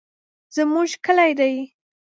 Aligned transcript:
زمونږ 0.55 0.89
کلي 1.05 1.31
دي. 1.39 1.51